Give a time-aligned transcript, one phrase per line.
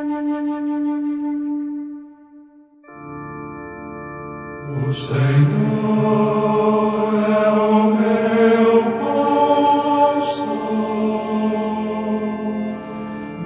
[0.00, 0.02] O
[4.94, 5.20] Senhor
[7.28, 8.70] é o meu
[10.22, 10.48] pastor,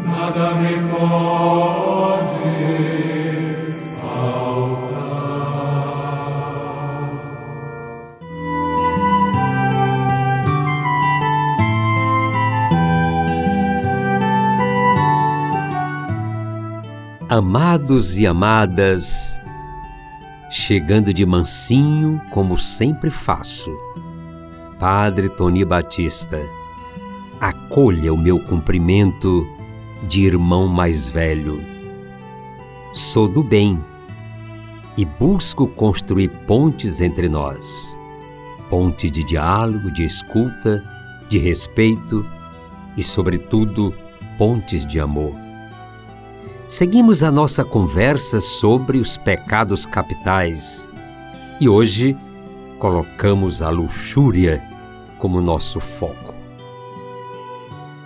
[0.07, 2.04] nada me pode
[17.37, 19.41] Amados e amadas,
[20.49, 23.77] chegando de mansinho, como sempre faço.
[24.79, 26.41] Padre Tony Batista,
[27.41, 29.45] acolha o meu cumprimento
[30.05, 31.61] de irmão mais velho.
[32.93, 33.83] Sou do bem
[34.97, 37.99] e busco construir pontes entre nós.
[38.71, 40.85] Ponte de diálogo, de escuta,
[41.29, 42.25] de respeito
[42.97, 43.93] e, sobretudo,
[44.39, 45.44] pontes de amor.
[46.75, 50.89] Seguimos a nossa conversa sobre os pecados capitais
[51.61, 52.17] e hoje
[52.81, 54.61] colocamos a luxúria
[55.17, 56.35] como nosso foco.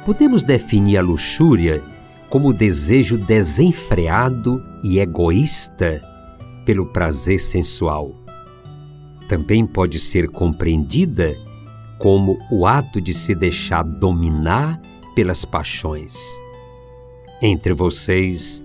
[0.05, 1.83] Podemos definir a luxúria
[2.29, 6.03] como o desejo desenfreado e egoísta
[6.67, 8.15] pelo prazer sensual.
[9.31, 11.35] Também pode ser compreendida
[11.97, 14.79] como o ato de se deixar dominar
[15.15, 16.19] pelas paixões.
[17.41, 18.65] Entre vocês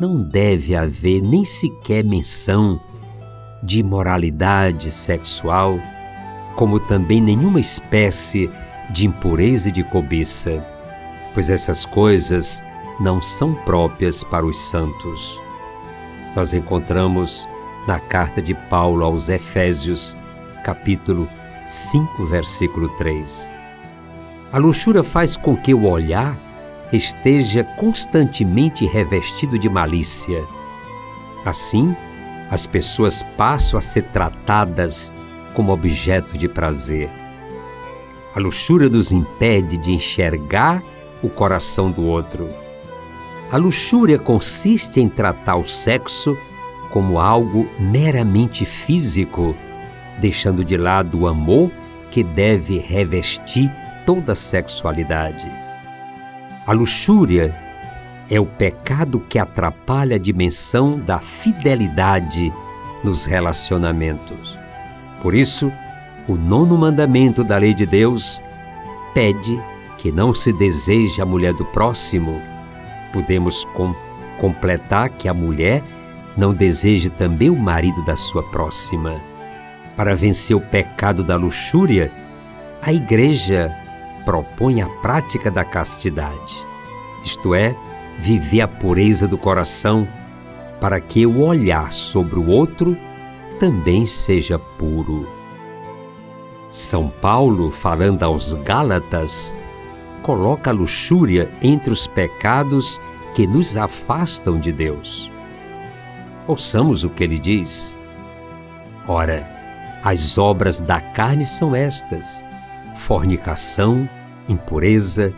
[0.00, 2.80] não deve haver nem sequer menção
[3.62, 5.78] de imoralidade sexual,
[6.54, 8.50] como também nenhuma espécie
[8.90, 10.64] de impureza e de cobiça,
[11.34, 12.62] pois essas coisas
[12.98, 15.40] não são próprias para os santos.
[16.34, 17.46] Nós encontramos
[17.86, 20.16] na carta de Paulo aos Efésios,
[20.64, 21.28] capítulo
[21.66, 23.52] 5, versículo 3.
[24.52, 26.45] A luxúria faz com que o olhar
[26.92, 30.44] esteja constantemente revestido de malícia.
[31.44, 31.94] Assim,
[32.50, 35.12] as pessoas passam a ser tratadas
[35.54, 37.10] como objeto de prazer.
[38.34, 40.82] A luxúria nos impede de enxergar
[41.22, 42.48] o coração do outro.
[43.50, 46.36] A luxúria consiste em tratar o sexo
[46.90, 49.56] como algo meramente físico,
[50.20, 51.70] deixando de lado o amor
[52.10, 53.72] que deve revestir
[54.04, 55.50] toda a sexualidade.
[56.66, 57.54] A luxúria
[58.28, 62.52] é o pecado que atrapalha a dimensão da fidelidade
[63.04, 64.58] nos relacionamentos.
[65.22, 65.72] Por isso,
[66.26, 68.42] o nono mandamento da lei de Deus
[69.14, 69.56] pede
[69.96, 72.42] que não se deseje a mulher do próximo.
[73.12, 73.94] Podemos com
[74.40, 75.84] completar que a mulher
[76.36, 79.20] não deseje também o marido da sua próxima.
[79.96, 82.12] Para vencer o pecado da luxúria,
[82.82, 83.72] a Igreja
[84.26, 86.66] propõe a prática da castidade,
[87.24, 87.74] isto é,
[88.18, 90.06] viver a pureza do coração,
[90.80, 92.96] para que o olhar sobre o outro
[93.58, 95.26] também seja puro.
[96.70, 99.56] São Paulo, falando aos Gálatas,
[100.22, 103.00] coloca a luxúria entre os pecados
[103.34, 105.30] que nos afastam de Deus.
[106.46, 107.94] Ouçamos o que ele diz.
[109.06, 109.48] Ora,
[110.02, 112.44] as obras da carne são estas:
[112.96, 114.08] fornicação,
[114.48, 115.32] impureza,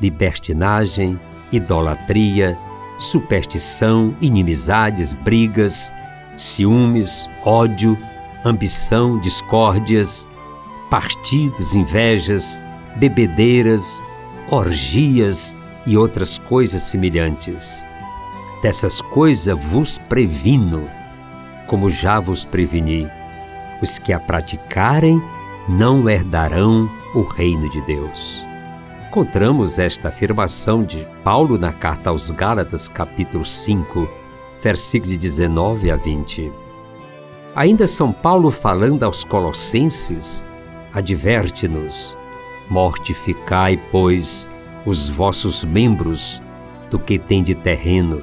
[0.00, 1.18] libertinagem,
[1.52, 2.58] idolatria,
[2.98, 5.92] superstição, inimizades, brigas,
[6.36, 7.96] ciúmes, ódio,
[8.44, 10.26] ambição, discórdias,
[10.90, 12.60] partidos, invejas,
[12.96, 14.02] bebedeiras,
[14.50, 15.56] orgias
[15.86, 17.82] e outras coisas semelhantes.
[18.62, 20.88] Dessas coisas vos previno,
[21.66, 23.08] como já vos preveni.
[23.80, 25.20] Os que a praticarem
[25.68, 28.44] não herdarão o reino de Deus.
[29.08, 34.08] Encontramos esta afirmação de Paulo na carta aos Gálatas, capítulo 5,
[34.62, 36.50] versículo de 19 a 20.
[37.54, 40.46] Ainda São Paulo falando aos Colossenses,
[40.94, 42.16] adverte-nos:
[42.70, 44.48] Mortificai, pois,
[44.86, 46.42] os vossos membros
[46.90, 48.22] do que tem de terreno,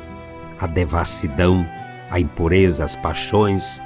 [0.60, 1.64] a devassidão,
[2.10, 3.80] a impureza, as paixões,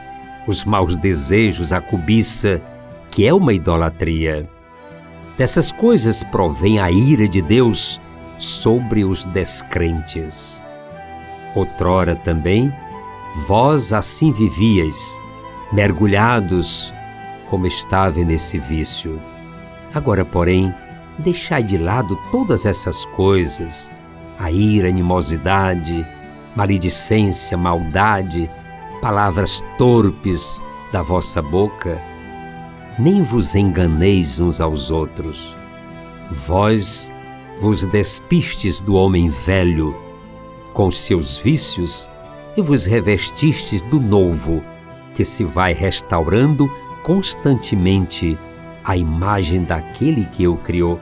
[0.47, 2.61] os maus desejos, a cobiça,
[3.11, 4.49] que é uma idolatria.
[5.37, 7.99] Dessas coisas provém a ira de Deus
[8.37, 10.63] sobre os descrentes.
[11.55, 12.71] Outrora também,
[13.47, 15.19] vós assim vivíeis,
[15.71, 16.93] mergulhados
[17.49, 19.19] como estava nesse vício.
[19.93, 20.73] Agora, porém,
[21.17, 23.91] deixai de lado todas essas coisas,
[24.37, 26.05] a ira, animosidade,
[26.55, 28.49] maledicência, maldade,
[29.01, 32.12] palavras torpes da vossa boca
[32.99, 35.55] nem vos enganeis uns aos outros.
[36.31, 37.11] Vós
[37.59, 39.95] vos despistes do homem velho
[40.73, 42.09] com seus vícios
[42.57, 44.63] e vos revestistes do novo,
[45.15, 46.69] que se vai restaurando
[47.03, 48.37] constantemente
[48.83, 50.99] a imagem daquele que o criou,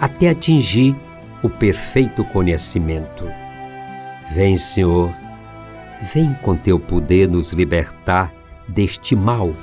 [0.00, 0.96] até atingir
[1.42, 3.24] o perfeito conhecimento.
[4.34, 5.12] Vem, Senhor,
[6.12, 8.32] vem com teu poder nos libertar
[8.66, 9.54] deste mal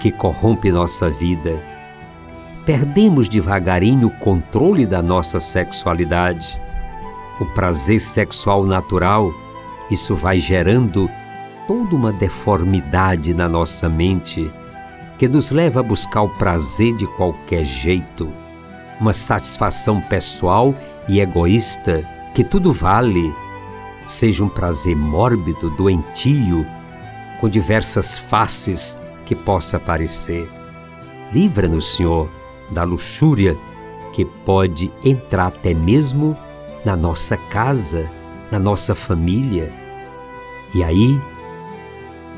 [0.00, 1.62] que corrompe nossa vida.
[2.64, 6.60] Perdemos devagarinho o controle da nossa sexualidade.
[7.40, 9.32] O prazer sexual natural,
[9.90, 11.08] isso vai gerando
[11.66, 14.50] toda uma deformidade na nossa mente
[15.18, 18.32] que nos leva a buscar o prazer de qualquer jeito,
[19.00, 20.74] uma satisfação pessoal
[21.08, 23.32] e egoísta que tudo vale,
[24.06, 26.66] seja um prazer mórbido, doentio,
[27.40, 30.48] com diversas faces que possa parecer.
[31.32, 32.28] Livra-nos, Senhor,
[32.70, 33.56] da luxúria
[34.12, 36.36] que pode entrar até mesmo
[36.84, 38.10] na nossa casa,
[38.50, 39.72] na nossa família.
[40.74, 41.20] E aí,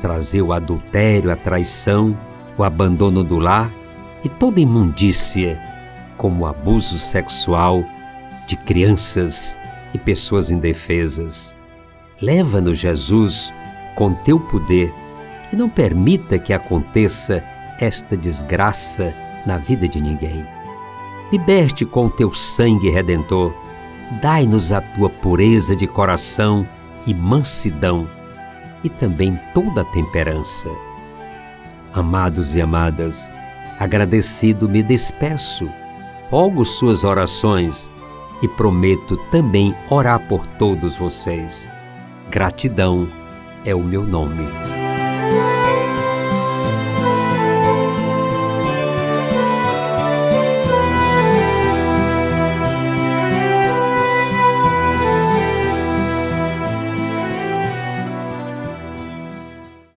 [0.01, 2.17] trazer o adultério, a traição,
[2.57, 3.71] o abandono do lar
[4.23, 5.61] e toda imundícia,
[6.17, 7.83] como o abuso sexual
[8.47, 9.57] de crianças
[9.93, 11.55] e pessoas indefesas.
[12.21, 13.53] Leva-nos, Jesus,
[13.95, 14.91] com teu poder
[15.51, 17.43] e não permita que aconteça
[17.79, 19.13] esta desgraça
[19.45, 20.45] na vida de ninguém.
[21.31, 23.53] Liberte com teu sangue redentor,
[24.21, 26.67] dai-nos a tua pureza de coração
[27.05, 28.07] e mansidão,
[28.83, 30.69] e também toda a temperança.
[31.93, 33.31] Amados e amadas,
[33.79, 35.69] agradecido me despeço,
[36.29, 37.89] rogo suas orações
[38.41, 41.69] e prometo também orar por todos vocês.
[42.29, 43.07] Gratidão
[43.65, 44.86] é o meu nome.